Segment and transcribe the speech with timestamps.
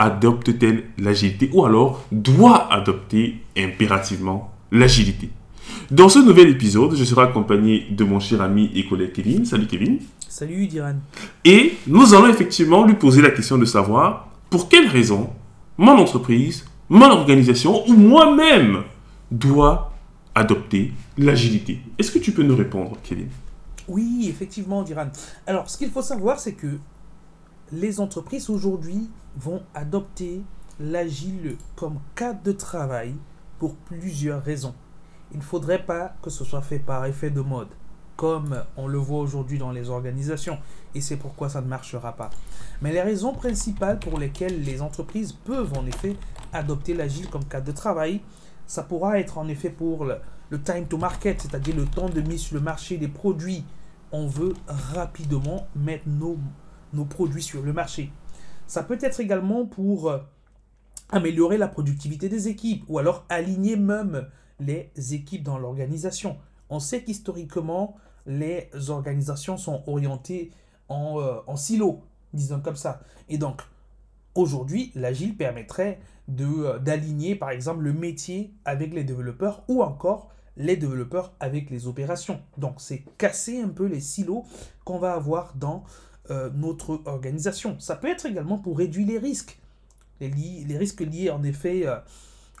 [0.00, 5.28] adopte-t-elle l'agilité ou alors doit adopter impérativement l'agilité
[5.90, 9.44] Dans ce nouvel épisode, je serai accompagné de mon cher ami et collègue Kevin.
[9.44, 9.98] Salut Kevin.
[10.26, 10.94] Salut Diran.
[11.44, 15.28] Et nous allons effectivement lui poser la question de savoir pour quelle raison
[15.76, 18.82] mon entreprise, mon organisation ou moi-même
[19.30, 19.92] doit
[20.34, 21.80] adopter l'agilité?
[21.98, 23.28] Est-ce que tu peux nous répondre, Kevin?
[23.86, 25.08] Oui, effectivement, Diran.
[25.46, 26.78] Alors, ce qu'il faut savoir, c'est que
[27.72, 30.42] les entreprises aujourd'hui vont adopter
[30.80, 33.14] l'agile comme cadre de travail
[33.58, 34.74] pour plusieurs raisons.
[35.32, 37.68] Il ne faudrait pas que ce soit fait par effet de mode,
[38.16, 40.58] comme on le voit aujourd'hui dans les organisations,
[40.94, 42.30] et c'est pourquoi ça ne marchera pas.
[42.82, 46.16] Mais les raisons principales pour lesquelles les entreprises peuvent en effet
[46.52, 48.20] adopter l'agile comme cadre de travail,
[48.66, 50.18] ça pourra être en effet pour le,
[50.62, 53.64] time to market, c'est-à-dire le temps de mise sur le marché des produits.
[54.10, 56.36] On veut rapidement mettre nos
[56.92, 58.12] nos produits sur le marché.
[58.66, 60.18] Ça peut être également pour euh,
[61.10, 64.28] améliorer la productivité des équipes ou alors aligner même
[64.60, 66.38] les équipes dans l'organisation.
[66.68, 67.96] On sait qu'historiquement,
[68.26, 70.52] les organisations sont orientées
[70.88, 73.00] en, euh, en silo, disons comme ça.
[73.28, 73.62] Et donc,
[74.34, 76.00] aujourd'hui, l'agile permettrait
[76.38, 81.86] euh, d'aligner par exemple le métier avec les développeurs ou encore les développeurs avec les
[81.86, 82.40] opérations.
[82.58, 84.44] Donc, c'est casser un peu les silos
[84.84, 85.84] qu'on va avoir dans
[86.30, 87.78] euh, notre organisation.
[87.80, 89.58] Ça peut être également pour réduire les risques.
[90.20, 91.96] Les, risques liés en effet euh,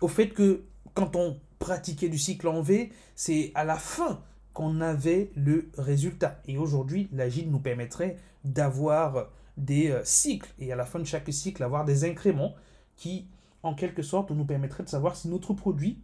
[0.00, 0.62] au fait que
[0.94, 4.22] quand on pratiquait du cycle en V, c'est à la fin
[4.54, 6.40] qu'on avait le résultat.
[6.46, 11.32] Et aujourd'hui, l'agile nous permettrait d'avoir des euh, cycles et à la fin de chaque
[11.32, 12.54] cycle, avoir des incréments
[12.96, 13.28] qui,
[13.62, 15.98] en quelque sorte, nous permettraient de savoir si notre produit,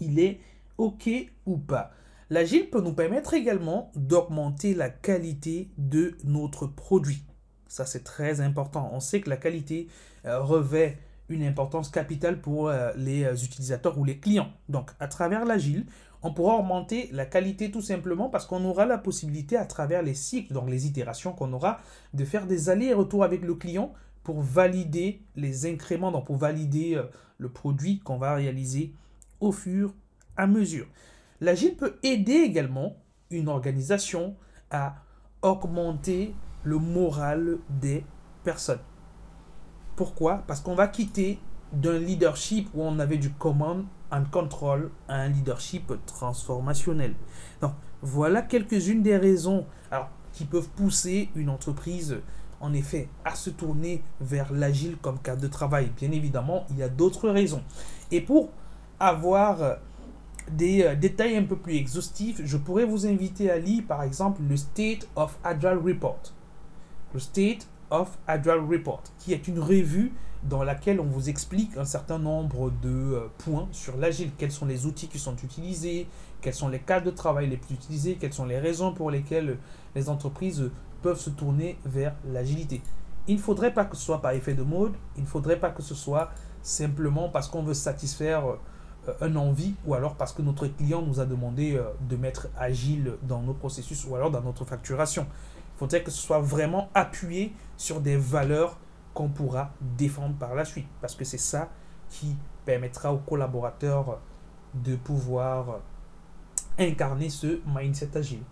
[0.00, 0.40] il est
[0.78, 1.08] OK
[1.46, 1.92] ou pas.
[2.30, 7.24] L'agile peut nous permettre également d'augmenter la qualité de notre produit.
[7.68, 8.90] Ça, c'est très important.
[8.92, 9.88] On sait que la qualité
[10.26, 10.98] euh, revêt
[11.30, 14.50] une importance capitale pour euh, les euh, utilisateurs ou les clients.
[14.68, 15.86] Donc, à travers l'agile,
[16.22, 20.14] on pourra augmenter la qualité tout simplement parce qu'on aura la possibilité à travers les
[20.14, 21.80] cycles, donc les itérations qu'on aura,
[22.12, 26.36] de faire des allers et retours avec le client pour valider les incréments, donc pour
[26.36, 27.00] valider
[27.38, 28.92] le produit qu'on va réaliser
[29.40, 29.92] au fur et
[30.42, 30.86] à mesure.
[31.40, 32.96] L'agile peut aider également
[33.30, 34.34] une organisation
[34.70, 34.96] à
[35.42, 36.34] augmenter
[36.64, 38.04] le moral des
[38.42, 38.80] personnes.
[39.96, 40.44] Pourquoi?
[40.46, 41.38] Parce qu'on va quitter
[41.72, 47.14] d'un leadership où on avait du command and control à un leadership transformationnel.
[47.60, 47.72] Donc,
[48.02, 49.66] voilà quelques-unes des raisons
[50.32, 52.18] qui peuvent pousser une entreprise,
[52.60, 55.90] en effet, à se tourner vers l'agile comme cadre de travail.
[55.96, 57.62] Bien évidemment, il y a d'autres raisons.
[58.10, 58.50] Et pour
[59.00, 59.78] avoir
[60.50, 64.42] des euh, détails un peu plus exhaustifs, je pourrais vous inviter à lire par exemple
[64.48, 66.20] le State of Agile Report.
[67.14, 71.84] Le State of Agile Report, qui est une revue dans laquelle on vous explique un
[71.84, 74.30] certain nombre de euh, points sur l'agile.
[74.38, 76.06] Quels sont les outils qui sont utilisés,
[76.40, 79.58] quels sont les cas de travail les plus utilisés, quelles sont les raisons pour lesquelles
[79.94, 80.70] les entreprises
[81.02, 82.80] peuvent se tourner vers l'agilité.
[83.26, 85.70] Il ne faudrait pas que ce soit par effet de mode, il ne faudrait pas
[85.70, 86.30] que ce soit
[86.62, 88.56] simplement parce qu'on veut satisfaire euh,
[89.20, 93.14] un envie ou alors parce que notre client nous a demandé euh, de mettre agile
[93.22, 95.26] dans nos processus ou alors dans notre facturation.
[95.76, 98.78] Il faudrait que ce soit vraiment appuyé sur des valeurs
[99.14, 101.68] qu'on pourra défendre par la suite parce que c'est ça
[102.10, 104.18] qui permettra aux collaborateurs
[104.74, 105.80] de pouvoir
[106.78, 108.42] incarner ce mindset agile.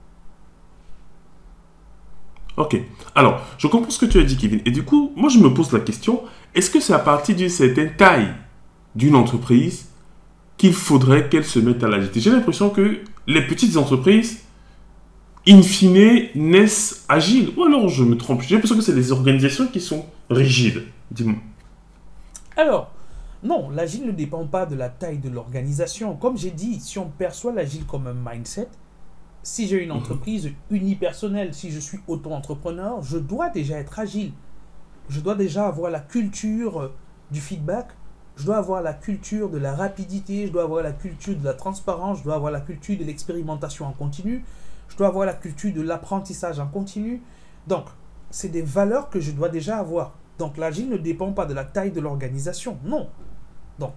[2.56, 2.80] Ok.
[3.14, 4.62] Alors, je comprends ce que tu as dit, Kevin.
[4.64, 6.22] Et du coup, moi, je me pose la question,
[6.54, 8.32] est-ce que c'est à partir d'une certaine taille
[8.94, 9.90] d'une entreprise
[10.56, 12.20] qu'il faudrait qu'elles se mettent à l'agilité.
[12.20, 14.40] J'ai l'impression que les petites entreprises,
[15.46, 17.52] in fine, naissent agiles.
[17.56, 18.42] Ou alors je me trompe.
[18.42, 20.82] J'ai l'impression que c'est des organisations qui sont rigides.
[21.10, 21.36] Dis-moi.
[22.56, 22.90] Alors,
[23.42, 26.16] non, l'agile ne dépend pas de la taille de l'organisation.
[26.16, 28.68] Comme j'ai dit, si on perçoit l'agile comme un mindset,
[29.42, 29.96] si j'ai une Mhm.
[29.96, 34.32] entreprise unipersonnelle, si je suis auto-entrepreneur, je dois déjà être agile.
[35.08, 36.92] Je dois déjà avoir la culture euh,
[37.30, 37.88] du feedback,
[38.36, 41.54] je dois avoir la culture de la rapidité, je dois avoir la culture de la
[41.54, 44.44] transparence, je dois avoir la culture de l'expérimentation en continu,
[44.88, 47.22] je dois avoir la culture de l'apprentissage en continu.
[47.66, 47.86] Donc,
[48.30, 50.12] c'est des valeurs que je dois déjà avoir.
[50.38, 52.78] Donc, l'agile ne dépend pas de la taille de l'organisation.
[52.84, 53.08] Non.
[53.78, 53.94] Donc,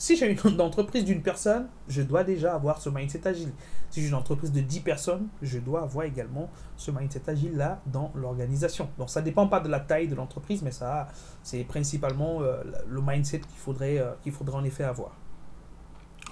[0.00, 3.52] si j'ai une entreprise d'une personne, je dois déjà avoir ce mindset agile.
[3.90, 8.10] Si j'ai une entreprise de 10 personnes, je dois avoir également ce mindset agile-là dans
[8.14, 8.88] l'organisation.
[8.98, 11.08] Donc, ça ne dépend pas de la taille de l'entreprise, mais ça,
[11.42, 15.10] c'est principalement euh, le mindset qu'il faudrait, euh, qu'il faudrait en effet avoir.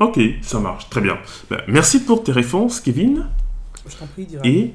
[0.01, 1.19] Ok, ça marche, très bien.
[1.51, 3.27] Ben, merci pour tes réponses, Kevin.
[3.87, 4.47] Je t'en prie, Dira.
[4.47, 4.73] Et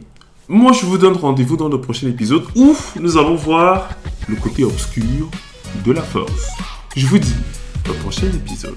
[0.48, 3.90] moi, je vous donne rendez-vous dans le prochain épisode où nous allons voir
[4.28, 5.32] le côté obscur
[5.84, 6.52] de la force.
[6.96, 7.36] Je vous dis
[7.90, 8.76] au prochain épisode.